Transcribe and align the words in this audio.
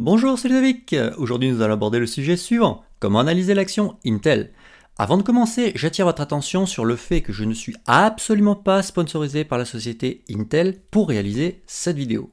Bonjour, 0.00 0.38
c'est 0.38 0.48
Ludovic. 0.48 0.96
Aujourd'hui, 1.18 1.50
nous 1.50 1.60
allons 1.60 1.74
aborder 1.74 1.98
le 1.98 2.06
sujet 2.06 2.38
suivant 2.38 2.82
comment 3.00 3.20
analyser 3.20 3.52
l'action 3.52 3.98
Intel? 4.06 4.50
Avant 4.96 5.18
de 5.18 5.22
commencer, 5.22 5.72
j'attire 5.74 6.06
votre 6.06 6.22
attention 6.22 6.64
sur 6.64 6.86
le 6.86 6.96
fait 6.96 7.20
que 7.20 7.34
je 7.34 7.44
ne 7.44 7.52
suis 7.52 7.76
absolument 7.84 8.54
pas 8.54 8.82
sponsorisé 8.82 9.44
par 9.44 9.58
la 9.58 9.66
société 9.66 10.24
Intel 10.30 10.80
pour 10.90 11.10
réaliser 11.10 11.60
cette 11.66 11.98
vidéo. 11.98 12.30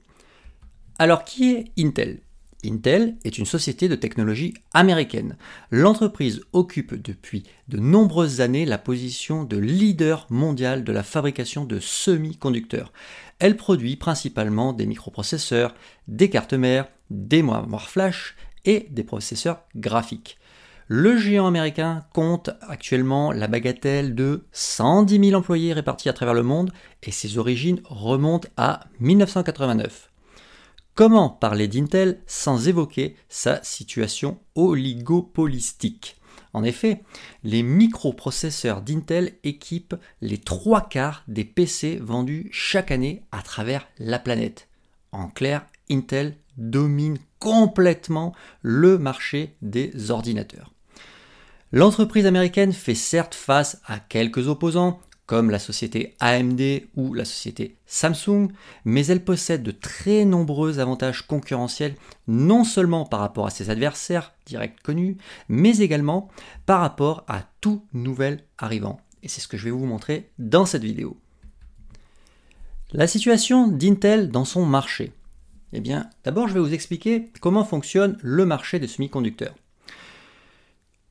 Alors, 0.98 1.26
qui 1.26 1.52
est 1.52 1.66
Intel? 1.78 2.22
Intel 2.64 3.18
est 3.26 3.38
une 3.38 3.46
société 3.46 3.90
de 3.90 3.96
technologie 3.96 4.54
américaine. 4.74 5.36
L'entreprise 5.70 6.44
occupe 6.54 6.96
depuis 6.96 7.44
de 7.68 7.80
nombreuses 7.80 8.40
années 8.40 8.66
la 8.66 8.78
position 8.78 9.44
de 9.44 9.58
leader 9.58 10.26
mondial 10.30 10.86
de 10.86 10.94
la 10.94 11.04
fabrication 11.04 11.66
de 11.66 11.82
semi-conducteurs. 11.82 12.94
Elle 13.40 13.58
produit 13.58 13.98
principalement 13.98 14.72
des 14.72 14.86
microprocesseurs, 14.86 15.76
des 16.08 16.30
cartes 16.30 16.54
mères, 16.54 16.88
des 17.10 17.44
mémoires 17.44 17.90
flash 17.90 18.36
et 18.66 18.88
des 18.90 19.04
processeurs 19.04 19.64
graphiques. 19.76 20.38
Le 20.90 21.18
géant 21.18 21.48
américain 21.48 22.06
compte 22.14 22.50
actuellement 22.62 23.34
la 23.34 23.48
bagatelle 23.48 24.16
de 24.16 24.46
110 24.54 25.30
000 25.30 25.38
employés 25.38 25.74
répartis 25.74 26.08
à 26.08 26.14
travers 26.14 26.34
le 26.34 26.44
monde 26.44 26.72
et 27.04 27.12
ses 27.12 27.38
origines 27.38 27.82
remontent 27.84 28.48
à 28.56 28.86
1989. 29.02 30.10
Comment 30.96 31.30
parler 31.30 31.68
d'Intel 31.68 32.22
sans 32.26 32.70
évoquer 32.70 33.18
sa 33.28 33.62
situation 33.64 34.40
oligopolistique? 34.56 36.16
En 36.54 36.64
effet, 36.64 37.04
les 37.44 37.62
microprocesseurs 37.64 38.82
d'Intel 38.82 39.34
équipent 39.44 39.96
les 40.22 40.38
trois 40.38 40.88
quarts 40.88 41.24
des 41.28 41.44
PC 41.44 42.00
vendus 42.02 42.50
chaque 42.52 42.92
année 42.92 43.24
à 43.32 43.42
travers 43.42 43.88
la 44.00 44.20
planète. 44.20 44.70
En 45.12 45.28
clair, 45.28 45.66
Intel 45.92 46.36
domine 46.58 47.18
complètement 47.40 48.34
le 48.62 48.98
marché 48.98 49.56
des 49.62 50.12
ordinateurs. 50.12 50.74
L'entreprise 51.72 52.26
américaine 52.26 52.74
fait 52.74 52.96
certes 52.96 53.36
face 53.36 53.82
à 53.86 54.00
quelques 54.00 54.48
opposants, 54.48 55.00
comme 55.26 55.50
la 55.50 55.60
société 55.60 56.16
AMD 56.22 56.62
ou 56.96 57.14
la 57.14 57.26
société 57.26 57.76
Samsung, 57.86 58.48
mais 58.86 59.06
elle 59.08 59.24
possède 59.24 59.62
de 59.62 59.72
très 59.72 60.24
nombreux 60.24 60.80
avantages 60.80 61.28
concurrentiels, 61.28 61.96
non 62.28 62.64
seulement 62.64 63.06
par 63.06 63.20
rapport 63.20 63.46
à 63.46 63.50
ses 63.50 63.70
adversaires 63.70 64.34
directs 64.46 64.82
connus, 64.82 65.18
mais 65.50 65.80
également 65.80 66.30
par 66.66 66.80
rapport 66.80 67.26
à 67.28 67.44
tout 67.60 67.84
nouvel 67.94 68.44
arrivant. 68.58 69.02
Et 69.22 69.28
c'est 69.28 69.42
ce 69.42 69.50
que 69.50 69.58
je 69.58 69.66
vais 69.66 69.72
vous 69.72 69.86
montrer 69.86 70.30
dans 70.40 70.66
cette 70.66 70.84
vidéo. 70.84 71.18
La 72.94 73.08
situation 73.08 73.68
d'Intel 73.68 74.30
dans 74.30 74.46
son 74.46 74.66
marché. 74.66 75.12
Eh 75.74 75.82
bien, 75.82 76.10
d'abord, 76.24 76.48
je 76.48 76.54
vais 76.54 76.60
vous 76.60 76.74
expliquer 76.74 77.32
comment 77.42 77.66
fonctionne 77.66 78.18
le 78.22 78.46
marché 78.46 78.80
des 78.80 78.88
semi-conducteurs. 78.88 79.56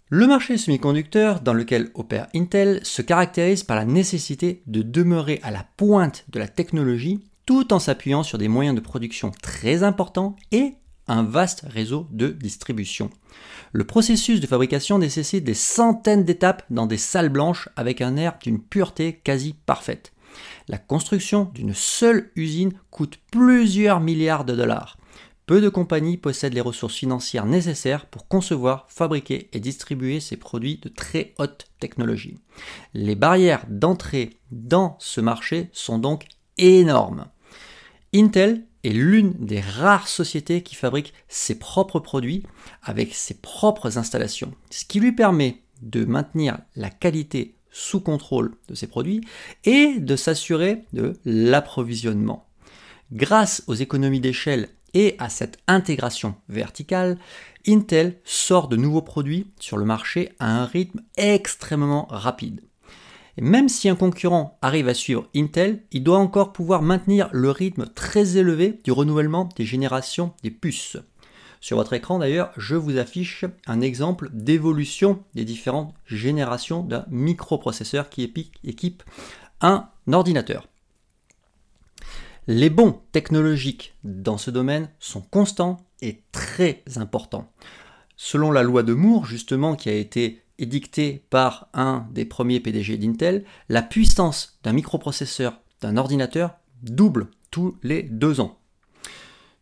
Le 0.08 0.26
marché 0.26 0.56
semi-conducteur 0.56 1.40
dans 1.40 1.52
lequel 1.52 1.90
opère 1.94 2.28
Intel 2.34 2.80
se 2.84 3.02
caractérise 3.02 3.64
par 3.64 3.76
la 3.76 3.84
nécessité 3.84 4.62
de 4.66 4.82
demeurer 4.82 5.40
à 5.42 5.50
la 5.50 5.66
pointe 5.76 6.24
de 6.28 6.38
la 6.38 6.46
technologie 6.46 7.20
tout 7.44 7.72
en 7.72 7.78
s'appuyant 7.78 8.22
sur 8.22 8.38
des 8.38 8.48
moyens 8.48 8.76
de 8.76 8.80
production 8.80 9.32
très 9.42 9.82
importants 9.82 10.36
et 10.52 10.74
un 11.08 11.22
vaste 11.22 11.64
réseau 11.68 12.06
de 12.10 12.28
distribution. 12.28 13.10
Le 13.72 13.84
processus 13.84 14.40
de 14.40 14.46
fabrication 14.46 14.98
nécessite 14.98 15.44
des 15.44 15.54
centaines 15.54 16.24
d'étapes 16.24 16.64
dans 16.70 16.86
des 16.86 16.98
salles 16.98 17.28
blanches 17.28 17.68
avec 17.76 18.00
un 18.00 18.16
air 18.16 18.38
d'une 18.42 18.60
pureté 18.60 19.20
quasi 19.24 19.54
parfaite. 19.66 20.12
La 20.68 20.78
construction 20.78 21.50
d'une 21.54 21.74
seule 21.74 22.30
usine 22.36 22.72
coûte 22.90 23.18
plusieurs 23.30 24.00
milliards 24.00 24.44
de 24.44 24.54
dollars. 24.54 24.96
Peu 25.46 25.60
de 25.60 25.68
compagnies 25.68 26.16
possèdent 26.16 26.54
les 26.54 26.60
ressources 26.60 26.96
financières 26.96 27.46
nécessaires 27.46 28.06
pour 28.06 28.26
concevoir, 28.26 28.86
fabriquer 28.88 29.48
et 29.52 29.60
distribuer 29.60 30.18
ces 30.18 30.36
produits 30.36 30.78
de 30.78 30.88
très 30.88 31.34
haute 31.38 31.66
technologie. 31.78 32.38
Les 32.94 33.14
barrières 33.14 33.64
d'entrée 33.68 34.38
dans 34.50 34.96
ce 34.98 35.20
marché 35.20 35.70
sont 35.72 36.00
donc 36.00 36.26
énormes. 36.58 37.26
Intel 38.12 38.66
est 38.82 38.90
l'une 38.90 39.34
des 39.34 39.60
rares 39.60 40.08
sociétés 40.08 40.62
qui 40.62 40.74
fabrique 40.74 41.14
ses 41.28 41.58
propres 41.58 42.00
produits 42.00 42.42
avec 42.82 43.14
ses 43.14 43.34
propres 43.34 43.98
installations, 43.98 44.52
ce 44.70 44.84
qui 44.84 44.98
lui 44.98 45.12
permet 45.12 45.62
de 45.80 46.04
maintenir 46.04 46.58
la 46.74 46.90
qualité 46.90 47.54
sous 47.76 48.00
contrôle 48.00 48.54
de 48.68 48.74
ses 48.74 48.86
produits 48.86 49.20
et 49.64 49.98
de 49.98 50.16
s'assurer 50.16 50.84
de 50.94 51.12
l'approvisionnement. 51.26 52.46
Grâce 53.12 53.62
aux 53.66 53.74
économies 53.74 54.20
d'échelle 54.20 54.70
et 54.94 55.14
à 55.18 55.28
cette 55.28 55.58
intégration 55.68 56.36
verticale, 56.48 57.18
Intel 57.68 58.16
sort 58.24 58.68
de 58.68 58.76
nouveaux 58.76 59.02
produits 59.02 59.48
sur 59.60 59.76
le 59.76 59.84
marché 59.84 60.32
à 60.38 60.58
un 60.58 60.64
rythme 60.64 61.02
extrêmement 61.18 62.06
rapide. 62.08 62.62
Et 63.36 63.42
même 63.42 63.68
si 63.68 63.90
un 63.90 63.94
concurrent 63.94 64.58
arrive 64.62 64.88
à 64.88 64.94
suivre 64.94 65.28
Intel, 65.36 65.82
il 65.92 66.02
doit 66.02 66.18
encore 66.18 66.54
pouvoir 66.54 66.80
maintenir 66.80 67.28
le 67.32 67.50
rythme 67.50 67.86
très 67.94 68.38
élevé 68.38 68.80
du 68.84 68.92
renouvellement 68.92 69.50
des 69.54 69.66
générations 69.66 70.32
des 70.42 70.50
puces. 70.50 70.96
Sur 71.66 71.78
votre 71.78 71.94
écran 71.94 72.20
d'ailleurs, 72.20 72.52
je 72.56 72.76
vous 72.76 72.96
affiche 72.96 73.44
un 73.66 73.80
exemple 73.80 74.30
d'évolution 74.32 75.24
des 75.34 75.44
différentes 75.44 75.92
générations 76.06 76.84
d'un 76.84 77.04
microprocesseur 77.10 78.08
qui 78.08 78.32
équipe 78.62 79.02
un 79.60 79.88
ordinateur. 80.12 80.68
Les 82.46 82.70
bons 82.70 83.00
technologiques 83.10 83.96
dans 84.04 84.38
ce 84.38 84.52
domaine 84.52 84.90
sont 85.00 85.22
constants 85.22 85.84
et 86.02 86.22
très 86.30 86.84
importants. 86.94 87.50
Selon 88.16 88.52
la 88.52 88.62
loi 88.62 88.84
de 88.84 88.94
Moore, 88.94 89.26
justement, 89.26 89.74
qui 89.74 89.88
a 89.88 89.94
été 89.94 90.44
édictée 90.58 91.24
par 91.30 91.66
un 91.74 92.06
des 92.12 92.26
premiers 92.26 92.60
PDG 92.60 92.96
d'Intel, 92.96 93.44
la 93.68 93.82
puissance 93.82 94.56
d'un 94.62 94.72
microprocesseur 94.72 95.60
d'un 95.80 95.96
ordinateur 95.96 96.58
double 96.84 97.26
tous 97.50 97.76
les 97.82 98.04
deux 98.04 98.38
ans. 98.38 98.56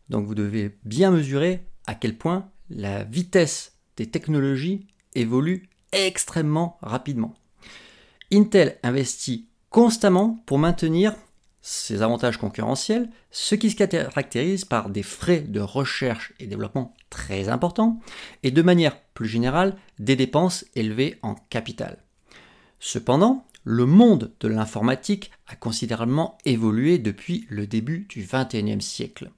Donc 0.09 0.27
vous 0.27 0.35
devez 0.35 0.77
bien 0.83 1.09
mesurer 1.09 1.65
à 1.87 1.95
quel 1.95 2.17
point 2.17 2.49
la 2.69 3.03
vitesse 3.03 3.73
des 3.97 4.07
technologies 4.07 4.87
évolue 5.13 5.69
extrêmement 5.91 6.77
rapidement. 6.81 7.35
Intel 8.31 8.77
investit 8.83 9.47
constamment 9.69 10.43
pour 10.45 10.59
maintenir 10.59 11.15
ses 11.61 12.03
avantages 12.03 12.37
concurrentiels, 12.37 13.09
ce 13.31 13.55
qui 13.55 13.71
se 13.71 13.75
caractérise 13.75 14.65
par 14.65 14.89
des 14.89 15.01
frais 15.01 15.39
de 15.39 15.59
recherche 15.59 16.33
et 16.39 16.45
développement 16.45 16.93
très 17.09 17.49
importants, 17.49 17.99
et 18.43 18.51
de 18.51 18.61
manière 18.61 18.99
plus 19.15 19.27
générale, 19.27 19.75
des 19.97 20.15
dépenses 20.15 20.65
élevées 20.75 21.17
en 21.23 21.33
capital. 21.49 21.97
Cependant, 22.79 23.47
le 23.63 23.87
monde 23.87 24.31
de 24.41 24.47
l'informatique 24.47 25.31
a 25.47 25.55
considérablement 25.55 26.37
évolué 26.45 26.99
depuis 26.99 27.47
le 27.49 27.65
début 27.65 28.05
du 28.09 28.27
XXIe 28.31 28.81
siècle. 28.81 29.31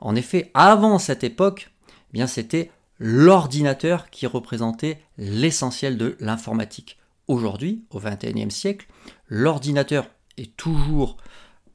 En 0.00 0.16
effet, 0.16 0.50
avant 0.52 0.98
cette 0.98 1.24
époque, 1.24 1.70
bien 2.14 2.26
c'était 2.28 2.70
l'ordinateur 3.00 4.08
qui 4.08 4.26
représentait 4.26 5.00
l'essentiel 5.18 5.98
de 5.98 6.16
l'informatique. 6.20 6.98
Aujourd'hui, 7.26 7.84
au 7.90 7.98
XXIe 7.98 8.50
siècle, 8.50 8.86
l'ordinateur 9.26 10.08
est 10.36 10.56
toujours 10.56 11.16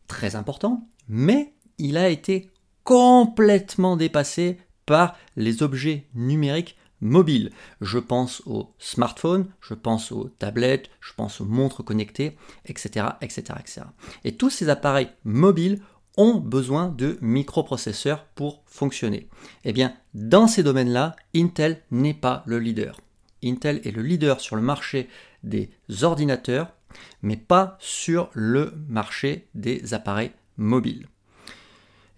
très 0.08 0.36
important, 0.36 0.88
mais 1.10 1.54
il 1.78 1.98
a 1.98 2.10
été 2.10 2.50
complètement 2.86 3.98
dépassé 3.98 4.58
par 4.86 5.18
les 5.36 5.62
objets 5.62 6.08
numériques 6.16 6.78
mobiles. 7.02 7.52
Je 7.82 8.00
pense 8.00 8.42
aux 8.46 8.74
smartphones, 8.80 9.48
je 9.60 9.74
pense 9.74 10.12
aux 10.14 10.30
tablettes, 10.30 10.90
je 11.02 11.14
pense 11.14 11.42
aux 11.42 11.46
montres 11.46 11.84
connectées, 11.84 12.38
etc., 12.66 13.08
etc., 13.22 13.44
etc. 13.60 13.82
Et 14.24 14.36
tous 14.36 14.50
ces 14.50 14.70
appareils 14.70 15.10
mobiles 15.26 15.82
ont 16.18 16.36
besoin 16.36 16.90
de 16.90 17.18
microprocesseurs 17.22 18.26
pour 18.36 18.62
fonctionner. 18.66 19.28
Eh 19.64 19.74
bien, 19.74 19.96
dans 20.14 20.48
ces 20.48 20.64
domaines-là, 20.64 21.16
Intel 21.36 21.82
n'est 21.92 22.14
pas 22.14 22.44
le 22.46 22.60
leader. 22.60 23.00
Intel 23.44 23.80
est 23.86 23.92
le 23.92 24.02
leader 24.02 24.42
sur 24.42 24.56
le 24.56 24.62
marché 24.62 25.08
des 25.44 25.70
ordinateurs 26.02 26.74
mais 27.22 27.38
pas 27.38 27.78
sur 27.80 28.30
le 28.34 28.74
marché 28.88 29.48
des 29.56 29.94
appareils 29.94 30.32
mobiles. 30.58 31.08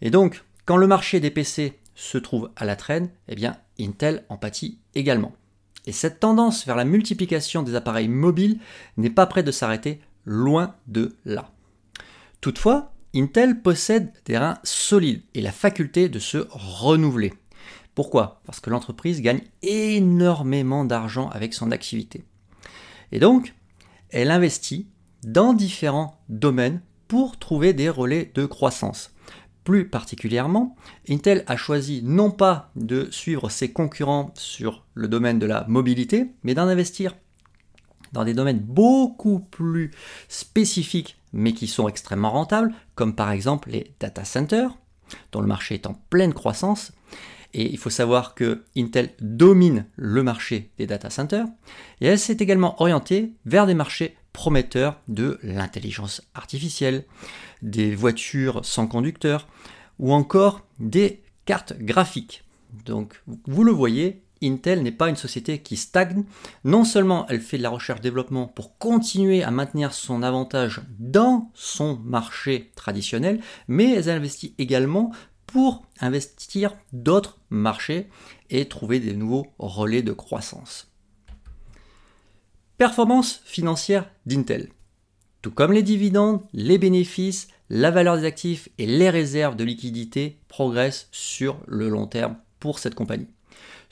Et 0.01 0.10
donc, 0.10 0.44
quand 0.65 0.77
le 0.77 0.88
marché 0.88 1.19
des 1.19 1.31
PC 1.31 1.80
se 1.95 2.18
trouve 2.18 2.51
à 2.56 2.65
la 2.65 2.75
traîne, 2.75 3.10
eh 3.27 3.36
bien, 3.36 3.57
Intel 3.80 4.25
en 4.30 4.38
pâtit 4.38 4.80
également. 4.95 5.33
Et 5.86 5.92
cette 5.92 6.19
tendance 6.19 6.65
vers 6.65 6.75
la 6.75 6.86
multiplication 6.86 7.63
des 7.63 7.75
appareils 7.75 8.07
mobiles 8.07 8.60
n'est 8.98 9.10
pas 9.10 9.25
près 9.25 9.44
de 9.44 9.51
s'arrêter, 9.51 10.00
loin 10.25 10.75
de 10.88 11.15
là. 11.25 11.51
Toutefois, 12.39 12.94
Intel 13.13 13.62
possède 13.62 14.13
des 14.25 14.38
reins 14.38 14.58
solides 14.63 15.24
et 15.34 15.42
la 15.42 15.52
faculté 15.52 16.08
de 16.08 16.19
se 16.19 16.48
renouveler. 16.50 17.34
Pourquoi? 17.94 18.42
Parce 18.46 18.62
que 18.62 18.69
l'entreprise 18.69 19.22
gagne 19.22 19.42
énormément 19.63 20.86
d'argent 20.86 21.30
avec 21.30 21.54
son 21.54 21.72
activité. 21.72 22.24
Et 23.12 23.19
donc, 23.19 23.54
elle 24.10 24.31
investit 24.31 24.88
dans 25.24 25.54
différents 25.54 26.22
domaines 26.30 26.81
pour 27.10 27.38
trouver 27.38 27.74
des 27.74 27.90
relais 27.90 28.31
de 28.34 28.46
croissance. 28.46 29.13
Plus 29.66 29.88
particulièrement, 29.88 30.75
Intel 31.10 31.44
a 31.48 31.58
choisi 31.58 32.02
non 32.04 32.31
pas 32.31 32.72
de 32.75 33.10
suivre 33.12 33.50
ses 33.50 33.72
concurrents 33.72 34.34
sur 34.36 34.86
le 34.94 35.08
domaine 35.08 35.38
de 35.38 35.46
la 35.46 35.66
mobilité, 35.68 36.31
mais 36.44 36.56
d'en 36.56 36.68
investir 36.68 37.16
dans 38.13 38.25
des 38.25 38.34
domaines 38.34 38.60
beaucoup 38.60 39.40
plus 39.40 39.92
spécifiques, 40.28 41.18
mais 41.34 41.54
qui 41.54 41.68
sont 41.68 41.88
extrêmement 41.88 42.31
rentables, 42.31 42.74
comme 42.96 43.16
par 43.16 43.31
exemple 43.31 43.69
les 43.69 43.94
data 44.00 44.25
centers, 44.25 44.78
dont 45.31 45.42
le 45.42 45.48
marché 45.48 45.75
est 45.75 45.88
en 45.88 45.94
pleine 46.10 46.34
croissance. 46.34 46.92
Et 47.54 47.69
il 47.69 47.78
faut 47.78 47.90
savoir 47.90 48.34
que 48.34 48.63
Intel 48.78 49.10
domine 49.19 49.86
le 49.98 50.24
marché 50.24 50.69
des 50.78 50.88
data 50.88 51.10
centers, 51.10 51.48
et 52.00 52.08
elle 52.08 52.19
s'est 52.19 52.38
également 52.40 52.81
orientée 52.81 53.34
vers 53.46 53.68
des 53.68 53.74
marchés 53.74 54.16
prometteurs 54.31 55.00
de 55.10 55.38
l'intelligence 55.44 56.22
artificielle, 56.34 57.04
des 57.62 57.94
voitures 57.94 58.63
sans 58.63 58.88
conducteur, 58.88 59.48
ou 60.00 60.13
encore 60.13 60.66
des 60.80 61.22
cartes 61.46 61.78
graphiques. 61.78 62.44
Donc 62.86 63.22
vous 63.46 63.63
le 63.66 63.74
voyez, 63.74 64.22
Intel 64.43 64.83
n'est 64.83 64.91
pas 64.91 65.09
une 65.09 65.15
société 65.15 65.59
qui 65.59 65.77
stagne. 65.77 66.23
Non 66.63 66.83
seulement 66.83 67.25
elle 67.29 67.41
fait 67.41 67.57
de 67.57 67.63
la 67.63 67.69
recherche-développement 67.69 68.47
pour 68.47 68.77
continuer 68.77 69.43
à 69.43 69.51
maintenir 69.51 69.93
son 69.93 70.23
avantage 70.23 70.81
dans 70.99 71.51
son 71.53 71.97
marché 71.97 72.71
traditionnel, 72.75 73.39
mais 73.67 73.93
elle 73.93 74.09
investit 74.09 74.55
également 74.57 75.11
pour 75.47 75.85
investir 75.99 76.75
d'autres 76.93 77.39
marchés 77.49 78.09
et 78.49 78.67
trouver 78.67 78.99
des 78.99 79.13
nouveaux 79.13 79.47
relais 79.59 80.01
de 80.01 80.13
croissance. 80.13 80.88
Performance 82.77 83.41
financière 83.45 84.09
d'Intel. 84.25 84.69
Tout 85.41 85.51
comme 85.51 85.73
les 85.73 85.83
dividendes, 85.83 86.41
les 86.53 86.77
bénéfices, 86.77 87.47
la 87.69 87.91
valeur 87.91 88.17
des 88.17 88.25
actifs 88.25 88.69
et 88.77 88.85
les 88.85 89.09
réserves 89.09 89.55
de 89.55 89.63
liquidité 89.63 90.39
progressent 90.47 91.07
sur 91.11 91.57
le 91.67 91.89
long 91.89 92.07
terme 92.07 92.38
pour 92.59 92.79
cette 92.79 92.95
compagnie. 92.95 93.27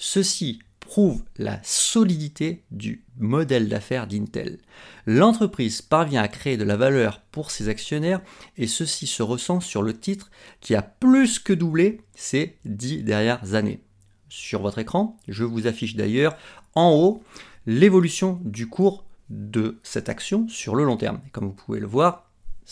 Ceci 0.01 0.59
prouve 0.79 1.23
la 1.37 1.59
solidité 1.61 2.63
du 2.71 3.03
modèle 3.17 3.67
d'affaires 3.67 4.07
d'Intel. 4.07 4.57
L'entreprise 5.05 5.81
parvient 5.81 6.21
à 6.21 6.29
créer 6.29 6.55
de 6.55 6.63
la 6.63 6.77
valeur 6.77 7.19
pour 7.31 7.51
ses 7.51 7.67
actionnaires 7.67 8.21
et 8.55 8.65
ceci 8.65 9.07
se 9.07 9.21
ressent 9.21 9.59
sur 9.59 9.81
le 9.81 9.93
titre 9.93 10.31
qui 10.61 10.73
a 10.73 10.81
plus 10.81 11.37
que 11.37 11.51
doublé 11.51 11.99
ces 12.15 12.57
dix 12.63 13.03
dernières 13.03 13.55
années. 13.55 13.83
Sur 14.29 14.61
votre 14.61 14.79
écran, 14.79 15.17
je 15.27 15.43
vous 15.43 15.67
affiche 15.67 15.97
d'ailleurs 15.97 16.37
en 16.75 16.91
haut 16.91 17.21
l'évolution 17.65 18.39
du 18.45 18.69
cours 18.69 19.03
de 19.29 19.79
cette 19.83 20.07
action 20.07 20.47
sur 20.47 20.75
le 20.75 20.85
long 20.85 20.95
terme. 20.95 21.19
comme 21.33 21.47
vous 21.47 21.53
pouvez 21.53 21.81
le 21.81 21.87
voir, 21.87 22.31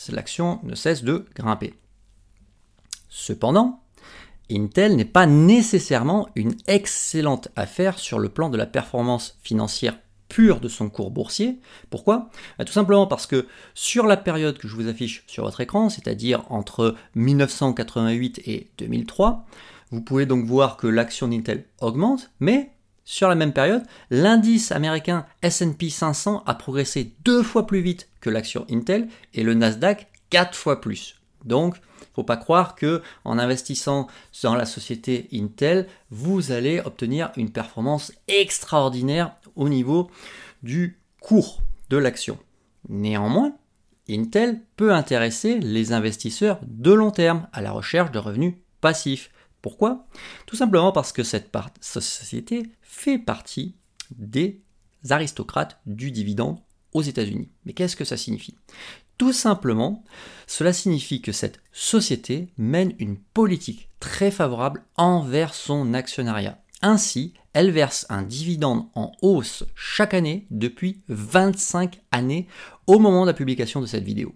l'action 0.10 0.62
ne 0.64 0.76
cesse 0.76 1.04
de 1.04 1.26
grimper. 1.36 1.74
Cependant, 3.10 3.84
Intel 4.52 4.96
n'est 4.96 5.06
pas 5.06 5.26
nécessairement 5.26 6.30
une 6.36 6.56
excellente 6.68 7.50
affaire 7.56 8.00
sur 8.00 8.20
le 8.20 8.30
plan 8.30 8.50
de 8.50 8.58
la 8.58 8.66
performance 8.66 9.38
financière 9.42 9.98
pure 10.30 10.60
de 10.60 10.68
son 10.68 10.90
cours 10.90 11.12
boursier. 11.12 11.60
Pourquoi? 11.90 12.30
Bah, 12.58 12.66
Tout 12.66 12.74
simplement 12.74 13.08
parce 13.08 13.28
que 13.28 13.48
sur 13.74 14.06
la 14.06 14.18
période 14.18 14.58
que 14.58 14.68
je 14.68 14.76
vous 14.76 14.88
affiche 14.88 15.24
sur 15.28 15.44
votre 15.44 15.62
écran, 15.62 15.90
c'est-à-dire 15.90 16.44
entre 16.50 16.96
1988 17.16 18.42
et 18.46 18.70
2003, 18.78 19.46
vous 19.92 20.02
pouvez 20.02 20.26
donc 20.26 20.46
voir 20.46 20.78
que 20.78 20.88
l'action 20.88 21.28
d'Intel 21.28 21.66
augmente, 21.80 22.32
mais 22.40 22.72
sur 23.06 23.30
la 23.30 23.36
même 23.36 23.54
période, 23.54 23.84
l'indice 24.10 24.74
américain 24.74 25.26
SP 25.40 25.88
500 25.90 26.44
a 26.46 26.56
progressé 26.56 27.14
deux 27.24 27.42
fois 27.42 27.66
plus 27.66 27.80
vite 27.80 28.10
que 28.20 28.30
l'action 28.30 28.66
Intel 28.70 29.08
et 29.34 29.44
le 29.44 29.54
Nasdaq 29.54 30.08
quatre 30.30 30.58
fois 30.58 30.82
plus. 30.82 31.17
Donc, 31.46 31.76
faut 32.14 32.24
pas 32.24 32.38
croire 32.38 32.76
que 32.76 33.02
en 33.26 33.38
investissant 33.38 34.08
dans 34.44 34.56
la 34.56 34.66
société 34.66 35.28
Intel, 35.34 35.88
vous 36.10 36.52
allez 36.52 36.80
obtenir 36.80 37.32
une 37.38 37.52
performance 37.52 38.12
extraordinaire 38.28 39.36
au 39.56 39.70
niveau 39.70 40.10
du 40.64 41.00
cours 41.22 41.62
de 41.90 41.98
l'action. 41.98 42.38
Néanmoins, 42.90 43.56
Intel 44.10 44.62
peut 44.76 44.94
intéresser 44.94 45.60
les 45.60 45.92
investisseurs 45.92 46.60
de 46.64 46.94
long 46.94 47.12
terme 47.12 47.48
à 47.54 47.62
la 47.62 47.72
recherche 47.72 48.12
de 48.12 48.20
revenus 48.20 48.56
passifs. 48.82 49.32
Pourquoi? 49.62 50.08
Tout 50.46 50.56
simplement 50.56 50.92
parce 50.92 51.12
que 51.12 51.24
cette 51.24 51.52
société 51.82 52.72
fait 52.82 53.20
partie 53.20 53.76
des 54.16 54.62
aristocrates 55.10 55.80
du 55.86 56.12
dividende 56.12 56.60
aux 56.94 57.02
États-Unis. 57.02 57.50
Mais 57.66 57.74
qu'est-ce 57.74 57.96
que 57.96 58.06
ça 58.06 58.18
signifie? 58.18 58.58
Tout 59.18 59.34
simplement, 59.34 60.04
cela 60.46 60.74
signifie 60.74 61.22
que 61.22 61.32
cette 61.32 61.60
société 61.72 62.50
mène 62.58 62.94
une 63.00 63.18
politique 63.18 63.90
très 64.00 64.32
favorable 64.32 64.84
envers 64.96 65.54
son 65.54 65.94
actionnariat. 65.94 66.60
Ainsi, 66.82 67.34
elle 67.54 67.72
verse 67.72 68.06
un 68.10 68.22
dividende 68.22 68.86
en 68.94 69.12
hausse 69.22 69.66
chaque 69.76 70.14
année 70.14 70.46
depuis 70.52 71.02
25 71.08 72.00
années 72.12 72.48
au 72.86 73.00
moment 73.00 73.22
de 73.22 73.32
la 73.32 73.34
publication 73.34 73.82
de 73.82 73.88
cette 73.88 74.04
vidéo. 74.04 74.36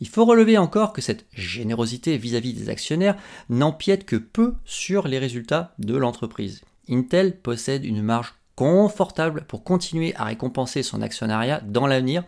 Il 0.00 0.08
faut 0.08 0.24
relever 0.24 0.58
encore 0.58 0.92
que 0.92 1.00
cette 1.00 1.26
générosité 1.32 2.18
vis-à-vis 2.18 2.54
des 2.54 2.68
actionnaires 2.68 3.16
n'empiète 3.48 4.04
que 4.04 4.16
peu 4.16 4.54
sur 4.64 5.06
les 5.06 5.18
résultats 5.18 5.74
de 5.78 5.96
l'entreprise. 5.96 6.62
Intel 6.88 7.38
possède 7.38 7.84
une 7.84 8.02
marge 8.02 8.34
confortable 8.56 9.44
pour 9.46 9.62
continuer 9.62 10.14
à 10.16 10.24
récompenser 10.24 10.82
son 10.82 11.02
actionnariat 11.02 11.60
dans 11.60 11.86
l'avenir 11.86 12.24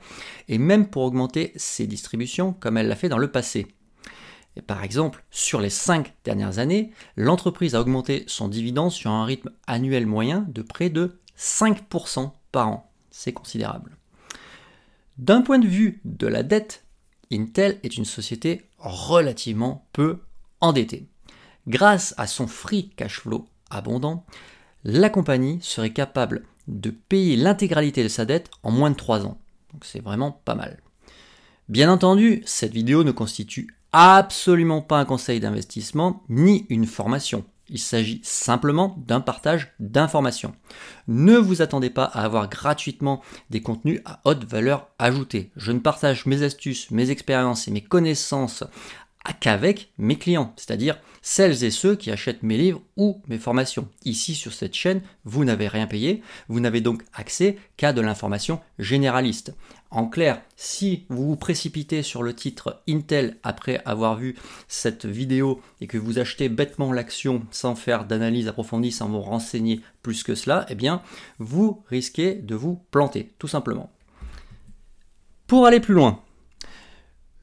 et 0.47 0.59
même 0.59 0.89
pour 0.89 1.03
augmenter 1.03 1.53
ses 1.57 1.87
distributions 1.87 2.53
comme 2.53 2.77
elle 2.77 2.89
l'a 2.89 2.97
fait 2.97 3.09
dans 3.09 3.19
le 3.19 3.33
passé. 3.33 3.67
Par 4.67 4.83
exemple, 4.83 5.25
sur 5.31 5.61
les 5.61 5.71
5 5.71 6.15
dernières 6.25 6.59
années, 6.59 6.93
l'entreprise 7.17 7.75
a 7.75 7.81
augmenté 7.81 8.25
son 8.27 8.49
dividende 8.49 8.91
sur 8.91 9.11
un 9.11 9.25
rythme 9.25 9.51
annuel 9.67 10.07
moyen 10.07 10.45
de 10.49 10.63
près 10.63 10.91
de 10.91 11.19
5% 11.39 12.33
par 12.53 12.69
an. 12.69 12.91
C'est 13.11 13.33
considérable. 13.33 13.97
D'un 15.17 15.43
point 15.43 15.59
de 15.59 15.67
vue 15.67 16.01
de 16.05 16.27
la 16.27 16.43
dette, 16.43 16.85
Intel 17.33 17.79
est 17.83 17.97
une 17.97 18.05
société 18.05 18.69
relativement 18.79 19.87
peu 19.93 20.21
endettée. 20.61 21.09
Grâce 21.67 22.15
à 22.17 22.27
son 22.27 22.47
free 22.47 22.91
cash 22.97 23.21
flow 23.21 23.47
abondant, 23.71 24.25
la 24.85 25.11
compagnie 25.11 25.59
serait 25.61 25.93
capable 25.93 26.45
de 26.67 26.91
payer 26.91 27.37
l'intégralité 27.37 28.03
de 28.03 28.09
sa 28.09 28.25
dette 28.25 28.51
en 28.63 28.71
moins 28.71 28.91
de 28.91 28.97
3 28.97 29.27
ans. 29.27 29.39
Donc 29.73 29.85
c'est 29.85 30.03
vraiment 30.03 30.33
pas 30.45 30.55
mal. 30.55 30.79
Bien 31.69 31.91
entendu, 31.91 32.43
cette 32.47 32.73
vidéo 32.73 33.05
ne 33.05 33.11
constitue 33.11 33.75
absolument 33.93 34.83
pas 34.83 34.99
un 34.99 35.05
conseil 35.05 35.41
d'investissement 35.41 36.23
ni 36.29 36.67
une 36.69 36.87
formation. 36.87 37.45
Il 37.71 37.79
s'agit 37.79 38.21
simplement 38.25 38.97
d'un 39.07 39.21
partage 39.21 39.75
d'informations. 39.79 40.55
Ne 41.07 41.37
vous 41.37 41.61
attendez 41.61 41.91
pas 41.91 42.05
à 42.05 42.25
avoir 42.25 42.49
gratuitement 42.49 43.23
des 43.51 43.61
contenus 43.61 44.01
à 44.06 44.20
haute 44.25 44.44
valeur 44.44 44.89
ajoutée. 44.99 45.51
Je 45.56 45.73
ne 45.73 45.79
partage 45.79 46.25
mes 46.25 46.43
astuces, 46.43 46.91
mes 46.91 47.11
expériences 47.11 47.69
et 47.69 47.70
mes 47.70 47.85
connaissances 47.85 48.65
qu'avec 49.32 49.93
mes 49.99 50.17
clients, 50.17 50.53
c'est-à-dire 50.56 50.99
celles 51.23 51.65
et 51.65 51.70
ceux 51.70 51.94
qui 51.97 52.11
achètent 52.11 52.43
mes 52.43 52.56
livres 52.56 52.81
ou 52.97 53.20
mes 53.29 53.39
formations. 53.39 53.89
Ici 54.05 54.35
sur 54.35 54.53
cette 54.53 54.75
chaîne, 54.75 55.03
vous 55.25 55.44
n'avez 55.44 55.69
rien 55.69 55.87
payé, 55.87 56.23
vous 56.49 56.61
n'avez 56.61 56.81
donc 56.81 57.03
accès 57.13 57.58
qu'à 57.77 57.93
de 57.93 58.01
l'information 58.01 58.61
généraliste. 58.79 59.55
En 59.91 60.06
clair, 60.06 60.43
si 60.56 61.06
vous 61.08 61.27
vous 61.27 61.37
précipitez 61.37 62.03
sur 62.03 62.23
le 62.23 62.35
titre 62.35 62.82
Intel 62.89 63.37
après 63.43 63.81
avoir 63.85 64.17
vu 64.17 64.37
cette 64.69 65.06
vidéo 65.06 65.61
et 65.81 65.87
que 65.87 65.99
vous 65.99 66.19
achetez 66.19 66.49
bêtement 66.49 66.93
l'action 66.93 67.43
sans 67.51 67.75
faire 67.75 68.05
d'analyse 68.05 68.49
approfondie, 68.49 68.93
sans 68.93 69.08
vous 69.08 69.20
renseigner 69.20 69.81
plus 70.03 70.23
que 70.23 70.35
cela, 70.35 70.67
eh 70.69 70.75
bien, 70.75 71.03
vous 71.39 71.82
risquez 71.89 72.35
de 72.35 72.55
vous 72.55 72.81
planter, 72.91 73.32
tout 73.39 73.49
simplement. 73.49 73.91
Pour 75.47 75.65
aller 75.65 75.81
plus 75.81 75.94
loin, 75.94 76.23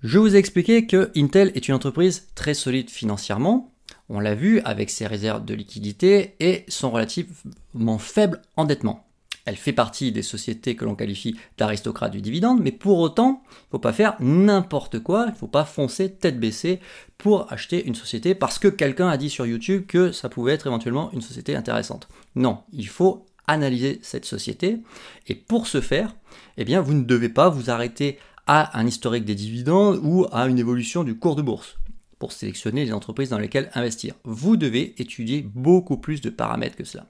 je 0.05 0.19
vous 0.19 0.35
ai 0.35 0.37
expliqué 0.37 0.85
que 0.85 1.09
Intel 1.17 1.51
est 1.55 1.67
une 1.67 1.73
entreprise 1.73 2.27
très 2.35 2.53
solide 2.53 2.91
financièrement. 2.91 3.73
On 4.07 4.19
l'a 4.19 4.35
vu 4.35 4.59
avec 4.59 4.91
ses 4.91 5.07
réserves 5.07 5.43
de 5.43 5.55
liquidité 5.55 6.35
et 6.39 6.63
son 6.67 6.91
relativement 6.91 7.97
faible 7.97 8.43
endettement. 8.55 9.07
Elle 9.45 9.55
fait 9.55 9.73
partie 9.73 10.11
des 10.11 10.21
sociétés 10.21 10.75
que 10.75 10.85
l'on 10.85 10.93
qualifie 10.93 11.35
d'aristocrates 11.57 12.11
du 12.11 12.21
dividende, 12.21 12.61
mais 12.61 12.71
pour 12.71 12.99
autant, 12.99 13.41
il 13.47 13.49
ne 13.49 13.71
faut 13.71 13.79
pas 13.79 13.93
faire 13.93 14.15
n'importe 14.19 14.99
quoi, 14.99 15.23
il 15.27 15.31
ne 15.31 15.37
faut 15.37 15.47
pas 15.47 15.65
foncer 15.65 16.11
tête 16.11 16.39
baissée 16.39 16.81
pour 17.17 17.51
acheter 17.51 17.83
une 17.87 17.95
société 17.95 18.35
parce 18.35 18.59
que 18.59 18.67
quelqu'un 18.67 19.09
a 19.09 19.17
dit 19.17 19.31
sur 19.31 19.47
YouTube 19.47 19.87
que 19.87 20.11
ça 20.11 20.29
pouvait 20.29 20.53
être 20.53 20.67
éventuellement 20.67 21.11
une 21.13 21.21
société 21.21 21.55
intéressante. 21.55 22.07
Non, 22.35 22.59
il 22.71 22.87
faut 22.87 23.25
analyser 23.47 23.99
cette 24.03 24.25
société 24.25 24.81
et 25.25 25.33
pour 25.33 25.65
ce 25.65 25.81
faire, 25.81 26.15
eh 26.57 26.63
bien, 26.63 26.79
vous 26.79 26.93
ne 26.93 27.03
devez 27.03 27.29
pas 27.29 27.49
vous 27.49 27.71
arrêter 27.71 28.19
à 28.47 28.77
un 28.79 28.85
historique 28.85 29.25
des 29.25 29.35
dividendes 29.35 29.99
ou 30.03 30.25
à 30.31 30.47
une 30.47 30.59
évolution 30.59 31.03
du 31.03 31.17
cours 31.17 31.35
de 31.35 31.41
bourse 31.41 31.77
pour 32.19 32.31
sélectionner 32.31 32.85
les 32.85 32.93
entreprises 32.93 33.29
dans 33.29 33.37
lesquelles 33.37 33.71
investir. 33.75 34.15
Vous 34.23 34.57
devez 34.57 34.95
étudier 35.01 35.45
beaucoup 35.53 35.97
plus 35.97 36.21
de 36.21 36.29
paramètres 36.29 36.77
que 36.77 36.83
cela. 36.83 37.07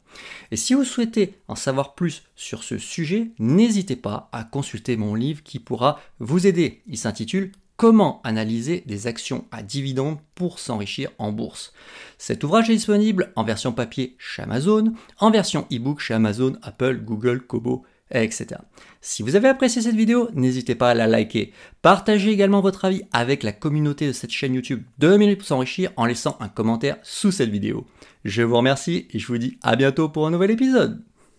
Et 0.52 0.58
si 0.58 0.74
vous 0.74 0.84
souhaitez 0.84 1.36
en 1.48 1.56
savoir 1.56 1.96
plus 1.96 2.24
sur 2.36 2.64
ce 2.64 2.78
sujet, 2.78 3.32
n'hésitez 3.40 3.96
pas 3.96 4.30
à 4.32 4.44
consulter 4.44 4.98
mon 4.98 5.16
livre 5.16 5.44
qui 5.44 5.60
pourra 5.60 6.00
vous 6.20 6.48
aider. 6.48 6.82
Il 6.88 6.98
s'intitule 6.98 7.52
Comment 7.78 8.22
analyser 8.24 8.84
des 8.86 9.06
actions 9.06 9.44
à 9.52 9.62
dividendes 9.62 10.18
pour 10.34 10.60
s'enrichir 10.60 11.12
en 11.18 11.34
bourse? 11.34 11.74
Cet 12.18 12.46
ouvrage 12.46 12.70
est 12.70 12.76
disponible 12.76 13.34
en 13.36 13.44
version 13.44 13.74
papier 13.74 14.16
chez 14.18 14.44
Amazon, 14.44 14.94
en 15.20 15.30
version 15.30 15.68
e-book 15.74 16.00
chez 16.00 16.14
Amazon, 16.14 16.56
Apple, 16.62 17.02
Google, 17.04 17.42
Kobo, 17.42 17.84
etc. 18.12 18.62
Si 19.02 19.24
vous 19.24 19.36
avez 19.36 19.48
apprécié 19.48 19.82
cette 19.82 19.96
vidéo, 19.96 20.30
n'hésitez 20.34 20.76
pas 20.76 20.92
à 20.92 20.94
la 20.94 21.08
liker. 21.08 21.54
Partagez 21.82 22.32
également 22.32 22.62
votre 22.62 22.86
avis 22.86 23.04
avec 23.14 23.44
la 23.44 23.52
communauté 23.52 24.08
de 24.08 24.14
cette 24.14 24.32
chaîne 24.32 24.54
YouTube 24.54 24.84
2 25.00 25.18
minutes 25.18 25.40
pour 25.40 25.48
s'enrichir 25.48 25.92
en 25.98 26.06
laissant 26.06 26.38
un 26.40 26.50
commentaire 26.50 26.98
sous 27.04 27.32
cette 27.32 27.50
vidéo. 27.50 27.86
Je 28.24 28.44
vous 28.44 28.58
remercie 28.58 29.08
et 29.12 29.20
je 29.20 29.28
vous 29.28 29.38
dis 29.38 29.58
à 29.64 29.76
bientôt 29.76 30.10
pour 30.10 30.28
un 30.28 30.32
nouvel 30.32 30.52
épisode. 30.52 31.04